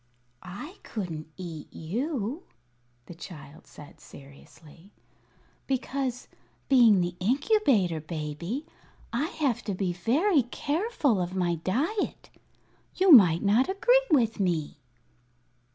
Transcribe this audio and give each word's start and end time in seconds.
"I 0.41 0.77
couldn't 0.81 1.27
eat 1.37 1.71
you," 1.71 2.41
the 3.05 3.13
child 3.13 3.67
said, 3.67 3.99
seriously, 3.99 4.89
"because, 5.67 6.27
being 6.67 7.01
the 7.01 7.15
Incubator 7.19 7.99
Baby, 8.01 8.65
I 9.13 9.27
have 9.27 9.61
to 9.65 9.75
be 9.75 9.93
very 9.93 10.41
careful 10.41 11.21
of 11.21 11.35
my 11.35 11.53
diet. 11.53 12.31
You 12.95 13.11
might 13.11 13.43
not 13.43 13.69
agree 13.69 14.03
with 14.09 14.39
me." 14.39 14.79